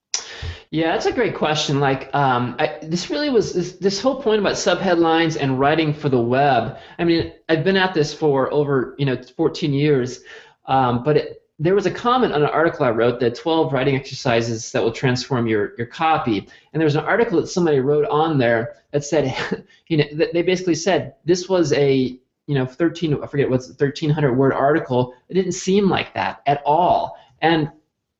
Yeah, 0.70 0.92
that's 0.92 1.06
a 1.06 1.12
great 1.12 1.34
question. 1.34 1.80
Like, 1.80 2.12
um, 2.14 2.56
I, 2.58 2.78
this 2.82 3.08
really 3.08 3.30
was 3.30 3.52
this, 3.52 3.72
this 3.74 4.00
whole 4.00 4.20
point 4.20 4.40
about 4.40 4.54
subheadlines 4.54 5.36
and 5.40 5.58
writing 5.58 5.94
for 5.94 6.08
the 6.08 6.18
web. 6.18 6.78
I 6.98 7.04
mean, 7.04 7.32
I've 7.48 7.64
been 7.64 7.76
at 7.76 7.94
this 7.94 8.12
for 8.12 8.52
over 8.52 8.94
you 8.98 9.06
know 9.06 9.16
14 9.36 9.72
years, 9.72 10.20
um, 10.66 11.04
but 11.04 11.16
it, 11.16 11.42
there 11.58 11.74
was 11.74 11.86
a 11.86 11.90
comment 11.90 12.32
on 12.32 12.42
an 12.42 12.48
article 12.48 12.84
I 12.84 12.90
wrote 12.90 13.20
that 13.20 13.36
12 13.36 13.72
writing 13.72 13.94
exercises 13.94 14.72
that 14.72 14.82
will 14.82 14.92
transform 14.92 15.46
your, 15.46 15.72
your 15.78 15.86
copy. 15.86 16.48
And 16.72 16.80
there 16.80 16.84
was 16.84 16.96
an 16.96 17.04
article 17.04 17.40
that 17.40 17.46
somebody 17.46 17.78
wrote 17.78 18.06
on 18.06 18.38
there 18.38 18.76
that 18.90 19.04
said, 19.04 19.36
you 19.86 19.98
know, 19.98 20.04
that 20.14 20.32
they 20.32 20.42
basically 20.42 20.74
said 20.74 21.14
this 21.24 21.48
was 21.48 21.72
a 21.74 22.18
you 22.46 22.54
know 22.54 22.66
13 22.66 23.22
I 23.22 23.26
forget 23.26 23.48
what's 23.48 23.68
1300 23.68 24.34
word 24.34 24.52
article 24.52 25.14
it 25.28 25.34
didn't 25.34 25.52
seem 25.52 25.88
like 25.88 26.14
that 26.14 26.42
at 26.46 26.62
all. 26.64 27.16
And 27.40 27.70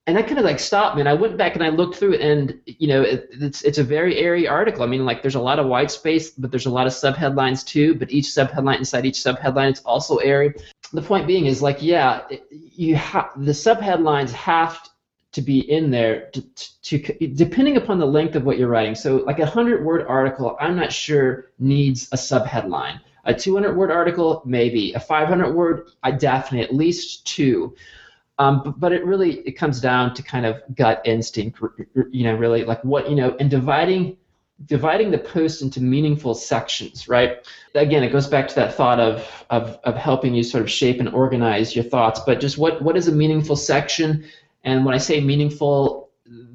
and 0.06 0.18
that 0.18 0.26
kind 0.26 0.38
of 0.38 0.44
like 0.44 0.58
stopped 0.58 0.96
me 0.96 1.00
and 1.00 1.08
I 1.08 1.14
went 1.14 1.38
back 1.38 1.54
and 1.54 1.64
I 1.64 1.70
looked 1.70 1.96
through 1.96 2.14
it 2.14 2.20
and 2.20 2.60
you 2.66 2.88
know 2.88 3.02
it, 3.02 3.28
it's 3.30 3.62
it's 3.62 3.78
a 3.78 3.84
very 3.84 4.18
airy 4.18 4.46
article. 4.46 4.82
I 4.82 4.86
mean 4.86 5.04
like 5.04 5.22
there's 5.22 5.34
a 5.34 5.40
lot 5.40 5.58
of 5.58 5.66
white 5.66 5.90
space 5.90 6.30
but 6.30 6.50
there's 6.50 6.66
a 6.66 6.70
lot 6.70 6.86
of 6.86 6.92
subheadlines 6.92 7.64
too 7.64 7.94
but 7.94 8.10
each 8.10 8.26
subheadline 8.26 8.78
inside 8.78 9.06
each 9.06 9.18
subheadline 9.18 9.70
it's 9.70 9.80
also 9.80 10.16
airy. 10.18 10.54
The 10.92 11.02
point 11.02 11.26
being 11.26 11.46
is 11.46 11.62
like 11.62 11.82
yeah 11.82 12.22
you 12.50 12.96
have 12.96 13.30
the 13.36 13.52
subheadlines 13.52 14.30
have 14.32 14.78
to 15.32 15.42
be 15.42 15.68
in 15.68 15.90
there 15.90 16.30
to, 16.30 16.40
to, 16.82 17.28
depending 17.34 17.76
upon 17.76 17.98
the 17.98 18.06
length 18.06 18.36
of 18.36 18.44
what 18.44 18.56
you're 18.56 18.68
writing. 18.68 18.94
So 18.94 19.16
like 19.16 19.38
a 19.38 19.42
100 19.42 19.84
word 19.84 20.06
article 20.06 20.56
i'm 20.60 20.76
not 20.76 20.92
sure 20.92 21.46
needs 21.58 22.08
a 22.12 22.16
subheadline 22.16 23.00
a 23.24 23.34
200 23.34 23.76
word 23.76 23.90
article, 23.90 24.42
maybe. 24.44 24.92
A 24.92 25.00
500 25.00 25.54
word, 25.54 25.90
I 26.02 26.10
definitely 26.10 26.66
at 26.66 26.74
least 26.74 27.26
two. 27.26 27.74
Um, 28.38 28.62
but, 28.64 28.80
but, 28.80 28.92
it 28.92 29.04
really 29.04 29.38
it 29.40 29.52
comes 29.52 29.80
down 29.80 30.12
to 30.14 30.22
kind 30.22 30.44
of 30.44 30.60
gut 30.74 31.02
instinct, 31.04 31.60
you 32.10 32.24
know, 32.24 32.34
really 32.34 32.64
like 32.64 32.82
what 32.84 33.08
you 33.08 33.14
know, 33.14 33.36
and 33.38 33.48
dividing 33.48 34.16
dividing 34.66 35.10
the 35.10 35.18
post 35.18 35.62
into 35.62 35.80
meaningful 35.80 36.34
sections, 36.34 37.08
right? 37.08 37.46
Again, 37.74 38.02
it 38.02 38.10
goes 38.10 38.26
back 38.26 38.48
to 38.48 38.54
that 38.56 38.74
thought 38.74 38.98
of 38.98 39.46
of 39.50 39.78
of 39.84 39.96
helping 39.96 40.34
you 40.34 40.42
sort 40.42 40.62
of 40.62 40.70
shape 40.70 40.98
and 41.00 41.08
organize 41.10 41.76
your 41.76 41.84
thoughts. 41.84 42.20
But 42.26 42.40
just 42.40 42.58
what 42.58 42.82
what 42.82 42.96
is 42.96 43.08
a 43.08 43.12
meaningful 43.12 43.56
section? 43.56 44.24
And 44.64 44.84
when 44.84 44.94
I 44.94 44.98
say 44.98 45.20
meaningful, 45.20 46.03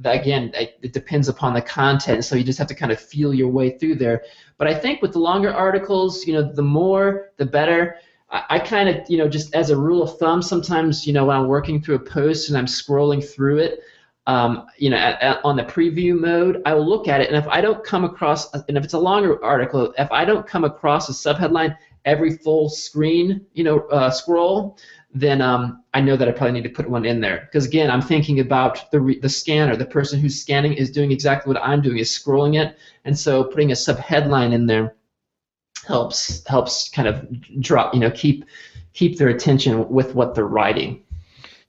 again, 0.04 0.52
it 0.54 0.94
depends 0.94 1.28
upon 1.28 1.54
the 1.54 1.62
content, 1.62 2.26
so 2.26 2.36
you 2.36 2.44
just 2.44 2.58
have 2.58 2.68
to 2.68 2.76
kind 2.76 2.92
of 2.92 3.00
feel 3.00 3.34
your 3.34 3.50
way 3.50 3.78
through 3.78 3.96
there. 3.96 4.24
But 4.58 4.68
I 4.68 4.74
think 4.74 5.02
with 5.02 5.14
the 5.14 5.20
longer 5.20 5.54
articles, 5.54 6.26
you 6.26 6.34
know, 6.34 6.42
the 6.42 6.64
more, 6.64 7.32
the 7.38 7.46
better. 7.46 7.96
I, 8.30 8.44
I 8.50 8.60
kind 8.60 8.90
of, 8.90 9.10
you 9.10 9.18
know, 9.18 9.28
just 9.28 9.54
as 9.54 9.70
a 9.70 9.78
rule 9.78 10.02
of 10.02 10.18
thumb, 10.18 10.42
sometimes, 10.42 11.06
you 11.06 11.14
know, 11.14 11.26
when 11.26 11.38
I'm 11.38 11.48
working 11.48 11.82
through 11.82 11.96
a 11.96 12.00
post 12.00 12.50
and 12.50 12.58
I'm 12.58 12.66
scrolling 12.66 13.24
through 13.24 13.60
it, 13.60 13.80
um, 14.28 14.68
you 14.78 14.90
know, 14.90 14.98
at, 14.98 15.22
at, 15.22 15.44
on 15.44 15.56
the 15.56 15.64
preview 15.64 16.20
mode, 16.20 16.62
I 16.66 16.74
will 16.74 16.88
look 16.88 17.08
at 17.08 17.22
it, 17.22 17.30
and 17.30 17.38
if 17.38 17.48
I 17.48 17.62
don't 17.62 17.84
come 17.84 18.06
across, 18.06 18.54
and 18.54 18.78
if 18.78 18.84
it's 18.84 18.94
a 18.94 19.00
longer 19.00 19.44
article, 19.44 19.94
if 19.98 20.12
I 20.12 20.24
don't 20.24 20.46
come 20.46 20.66
across 20.66 21.10
a 21.10 21.14
subheadline 21.14 21.76
every 22.06 22.38
full 22.38 22.70
screen, 22.70 23.46
you 23.54 23.64
know, 23.64 23.80
uh, 23.88 24.12
scroll, 24.12 24.78
then 25.13 25.42
um, 25.42 25.84
I 25.94 26.01
know 26.01 26.16
that 26.16 26.28
I 26.28 26.32
probably 26.32 26.54
need 26.54 26.68
to 26.68 26.70
put 26.70 26.89
one 26.89 27.06
in 27.06 27.20
there. 27.20 27.42
Because 27.42 27.66
again, 27.66 27.89
I'm 27.89 28.01
thinking 28.01 28.39
about 28.39 28.92
the, 28.92 29.00
re- 29.00 29.20
the 29.20 29.30
scanner. 29.30 29.75
The 29.75 29.86
person 29.86 30.20
who's 30.20 30.39
scanning 30.39 30.74
is 30.74 30.92
doing 30.92 31.12
exactly 31.12 31.51
what 31.51 31.62
I'm 31.63 31.82
doing, 31.82 31.98
is 31.98 32.10
scrolling 32.12 32.62
it. 32.62 32.78
And 33.06 33.18
so 33.18 33.44
putting 33.44 33.72
a 33.72 33.75
sub 33.75 33.98
headline 33.98 34.54
in 34.54 34.68
there 34.68 34.96
helps 35.88 36.46
helps 36.48 36.89
kind 36.89 37.08
of 37.08 37.28
drop, 37.62 37.94
you 37.94 38.00
know, 38.00 38.12
keep 38.12 38.46
keep 38.94 39.18
their 39.18 39.30
attention 39.30 39.89
with 39.89 40.13
what 40.13 40.36
they're 40.36 40.46
writing. 40.46 41.04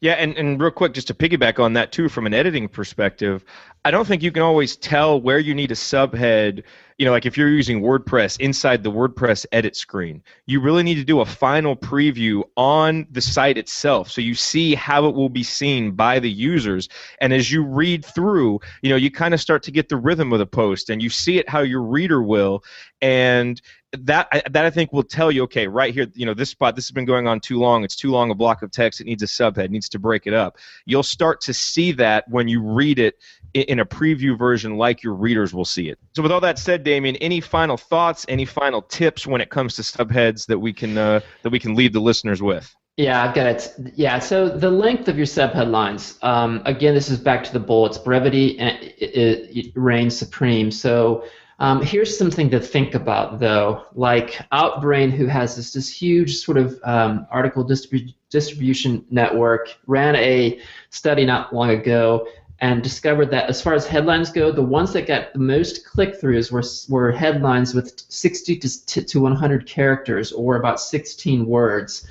Yeah, 0.03 0.13
and, 0.15 0.35
and 0.39 0.59
real 0.59 0.71
quick, 0.71 0.95
just 0.95 1.09
to 1.09 1.15
piggyback 1.15 1.63
on 1.63 1.75
that 1.75 1.93
too, 1.93 2.09
from 2.09 2.27
an 2.27 2.33
editing 2.33 2.69
perspective, 2.69 3.45
I 3.85 3.91
don't 3.91 4.07
think 4.07 4.23
you 4.23 4.33
can 4.33 4.43
always 4.43 4.77
tell 4.77 5.21
where 5.21 5.39
you 5.39 5.55
need 5.55 5.71
a 5.71 5.75
subhead. 5.75 6.63
You 6.97 7.05
know, 7.05 7.13
like 7.13 7.27
if 7.27 7.37
you're 7.37 7.51
using 7.51 7.83
WordPress 7.83 8.41
inside 8.41 8.83
the 8.83 8.91
WordPress 8.91 9.45
edit 9.53 9.77
screen, 9.77 10.23
you 10.47 10.61
really 10.61 10.83
need 10.83 10.95
to 10.95 11.05
do 11.05 11.21
a 11.21 11.27
final 11.27 11.77
preview 11.77 12.43
on 12.57 13.07
the 13.11 13.21
site 13.21 13.59
itself 13.59 14.11
so 14.11 14.21
you 14.21 14.35
see 14.35 14.75
how 14.75 15.07
it 15.07 15.15
will 15.15 15.31
be 15.31 15.43
seen 15.43 15.93
by 15.93 16.19
the 16.19 16.31
users. 16.31 16.89
And 17.21 17.33
as 17.35 17.51
you 17.51 17.63
read 17.63 18.05
through, 18.05 18.61
you 18.81 18.89
know, 18.91 18.97
you 18.97 19.11
kind 19.11 19.35
of 19.35 19.41
start 19.41 19.63
to 19.65 19.71
get 19.71 19.91
the 19.91 19.97
rhythm 19.97 20.33
of 20.33 20.39
the 20.39 20.47
post 20.47 20.89
and 20.89 21.03
you 21.03 21.11
see 21.11 21.39
it 21.39 21.49
how 21.49 21.61
your 21.61 21.83
reader 21.83 22.23
will. 22.23 22.65
And 23.03 23.61
that 23.93 24.29
that 24.51 24.65
I 24.65 24.71
think 24.71 24.93
will 24.93 25.03
tell 25.03 25.33
you, 25.33 25.43
okay, 25.45 25.67
right 25.67 25.93
here, 25.93 26.07
you 26.15 26.25
know, 26.25 26.35
this 26.35 26.51
spot, 26.51 26.77
this 26.77 26.87
has 26.87 26.93
been 26.93 27.05
going 27.05 27.27
on 27.27 27.41
too 27.41 27.59
long. 27.59 27.83
It's 27.83 27.97
too 27.97 28.11
long 28.11 28.31
a 28.31 28.35
block 28.35 28.63
of 28.63 28.71
text. 28.71 29.01
It 29.01 29.05
needs 29.05 29.23
a 29.23 29.27
subhead. 29.27 29.71
Needs 29.71 29.89
to 29.91 29.99
break 29.99 30.27
it 30.27 30.35
up. 30.35 30.59
You'll 30.87 31.03
start 31.03 31.41
to 31.43 31.55
see 31.55 31.91
that 31.93 32.29
when 32.29 32.47
you 32.47 32.63
read 32.63 32.99
it 32.99 33.17
in 33.55 33.81
a 33.81 33.85
preview 33.87 34.39
version, 34.39 34.77
like 34.77 35.03
your 35.03 35.15
readers 35.15 35.53
will 35.53 35.65
see 35.65 35.89
it. 35.89 35.99
So, 36.15 36.23
with 36.23 36.31
all 36.31 36.41
that 36.41 36.59
said, 36.59 36.85
Demian, 36.85 37.17
any 37.21 37.41
final 37.41 37.77
thoughts, 37.77 38.25
any 38.29 38.45
final 38.45 38.83
tips 38.83 39.27
when 39.27 39.41
it 39.41 39.51
comes 39.51 39.75
to 39.77 39.83
subheads 39.83 40.47
that 40.47 40.59
we 40.59 40.73
can 40.73 40.97
uh, 40.97 41.21
that 41.43 41.51
we 41.51 41.59
can 41.59 41.75
leave 41.75 41.93
the 41.93 42.01
listeners 42.01 42.41
with? 42.41 42.75
Yeah, 42.97 43.25
I've 43.25 43.35
got 43.35 43.47
it. 43.47 43.73
Yeah, 43.95 44.19
so 44.19 44.49
the 44.49 44.71
length 44.71 45.09
of 45.09 45.17
your 45.17 45.27
subheadlines. 45.27 46.23
Um, 46.23 46.61
again, 46.67 46.95
this 46.95 47.09
is 47.09 47.19
back 47.19 47.43
to 47.45 47.53
the 47.53 47.59
bullets. 47.59 47.97
Brevity 47.99 48.61
uh, 48.61 48.77
it, 48.81 49.57
it 49.57 49.73
reigns 49.75 50.17
supreme. 50.17 50.71
So 50.71 51.25
um, 51.61 51.83
here's 51.83 52.17
something 52.17 52.49
to 52.51 52.59
think 52.59 52.95
about, 52.95 53.39
though. 53.39 53.85
Like 53.95 54.41
Outbrain, 54.51 55.11
who 55.11 55.27
has 55.27 55.57
this, 55.57 55.75
this 55.75 55.91
huge 55.91 56.37
sort 56.37 56.57
of 56.57 56.81
um, 56.85 57.27
article 57.31 57.65
distribu- 57.65 58.15
distribution 58.31 59.05
network, 59.11 59.77
ran 59.87 60.17
a 60.17 60.59
study 60.89 61.27
not 61.27 61.55
long 61.55 61.71
ago 61.71 62.27
and 62.61 62.83
discovered 62.83 63.31
that 63.31 63.49
as 63.51 63.61
far 63.61 63.75
as 63.75 63.87
headlines 63.87 64.31
go, 64.31 64.51
the 64.51 64.63
ones 64.63 64.95
that 64.95 65.07
got 65.07 65.35
the 65.35 65.39
most 65.39 65.85
click-throughs 65.85 66.51
were, 66.51 66.63
were 66.89 67.13
headlines 67.13 67.75
with 67.75 67.93
60 68.09 68.57
to, 68.59 69.05
to 69.05 69.21
100 69.21 69.67
characters, 69.67 70.33
or 70.33 70.57
about 70.57 70.81
16 70.81 71.47
words. 71.47 72.07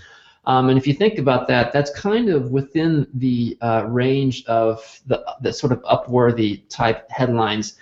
Um, 0.45 0.69
and 0.69 0.77
if 0.77 0.85
you 0.87 0.93
think 0.93 1.17
about 1.17 1.47
that, 1.47 1.73
that's 1.73 1.91
kind 1.91 2.29
of 2.29 2.51
within 2.51 3.07
the 3.15 3.57
uh, 3.61 3.85
range 3.87 4.45
of 4.45 5.01
the, 5.07 5.23
the 5.41 5.53
sort 5.53 5.71
of 5.71 5.81
upworthy 5.83 6.61
type 6.69 7.09
headlines 7.09 7.77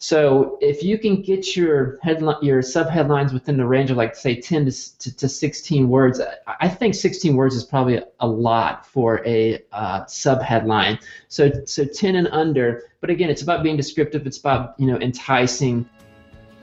So 0.00 0.58
if 0.60 0.84
you 0.84 0.96
can 0.96 1.22
get 1.22 1.56
your 1.56 1.98
headline, 2.02 2.36
your 2.40 2.62
subheadlines 2.62 3.32
within 3.32 3.56
the 3.56 3.66
range 3.66 3.90
of 3.90 3.96
like 3.96 4.14
say 4.14 4.40
10 4.40 4.66
to, 4.66 4.98
to, 4.98 5.16
to 5.16 5.28
16 5.28 5.88
words, 5.88 6.20
I 6.46 6.68
think 6.68 6.94
16 6.94 7.34
words 7.34 7.56
is 7.56 7.64
probably 7.64 8.00
a 8.20 8.26
lot 8.26 8.86
for 8.86 9.26
a 9.26 9.60
uh, 9.72 10.04
subheadline. 10.04 11.02
So 11.26 11.50
so 11.66 11.84
10 11.84 12.14
and 12.14 12.28
under. 12.28 12.84
But 13.00 13.10
again, 13.10 13.28
it's 13.28 13.42
about 13.42 13.64
being 13.64 13.76
descriptive. 13.76 14.24
It's 14.24 14.38
about 14.38 14.74
you 14.78 14.86
know 14.86 14.98
enticing. 15.00 15.88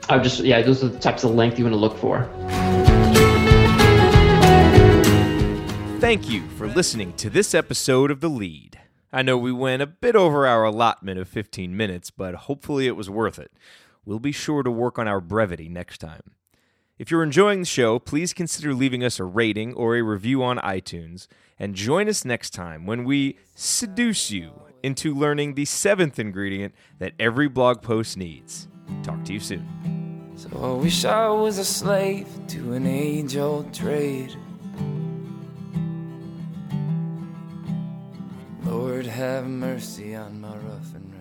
I 0.08 0.18
just 0.18 0.40
yeah, 0.40 0.62
those 0.62 0.82
are 0.82 0.88
the 0.88 0.98
types 0.98 1.22
of 1.22 1.34
length 1.34 1.58
you 1.58 1.66
want 1.66 1.74
to 1.74 1.78
look 1.78 1.98
for. 1.98 2.24
Thank 6.00 6.30
you 6.30 6.46
for 6.56 6.68
listening 6.68 7.12
to 7.14 7.28
this 7.28 7.54
episode 7.54 8.10
of 8.10 8.20
The 8.20 8.30
Lede. 8.30 8.76
I 9.16 9.22
know 9.22 9.38
we 9.38 9.50
went 9.50 9.80
a 9.80 9.86
bit 9.86 10.14
over 10.14 10.46
our 10.46 10.64
allotment 10.64 11.18
of 11.18 11.26
15 11.26 11.74
minutes, 11.74 12.10
but 12.10 12.34
hopefully 12.34 12.86
it 12.86 12.96
was 12.96 13.08
worth 13.08 13.38
it. 13.38 13.50
We'll 14.04 14.18
be 14.18 14.30
sure 14.30 14.62
to 14.62 14.70
work 14.70 14.98
on 14.98 15.08
our 15.08 15.22
brevity 15.22 15.70
next 15.70 16.02
time. 16.02 16.20
If 16.98 17.10
you're 17.10 17.22
enjoying 17.22 17.60
the 17.60 17.64
show, 17.64 17.98
please 17.98 18.34
consider 18.34 18.74
leaving 18.74 19.02
us 19.02 19.18
a 19.18 19.24
rating 19.24 19.72
or 19.72 19.96
a 19.96 20.02
review 20.02 20.42
on 20.42 20.58
iTunes, 20.58 21.28
and 21.58 21.74
join 21.74 22.10
us 22.10 22.26
next 22.26 22.50
time 22.50 22.84
when 22.84 23.04
we 23.04 23.38
seduce 23.54 24.30
you 24.30 24.52
into 24.82 25.14
learning 25.14 25.54
the 25.54 25.64
seventh 25.64 26.18
ingredient 26.18 26.74
that 26.98 27.14
every 27.18 27.48
blog 27.48 27.80
post 27.80 28.18
needs. 28.18 28.68
Talk 29.02 29.24
to 29.24 29.32
you 29.32 29.40
soon. 29.40 30.34
So 30.36 30.50
I 30.62 30.82
wish 30.82 31.06
I 31.06 31.30
was 31.30 31.56
a 31.56 31.64
slave 31.64 32.28
to 32.48 32.74
an 32.74 32.86
age 32.86 33.38
old 33.38 33.72
trade. 33.72 34.36
Lord, 38.96 39.08
have 39.08 39.46
mercy 39.46 40.14
on 40.14 40.40
my 40.40 40.56
rough 40.56 40.94
and 40.94 41.15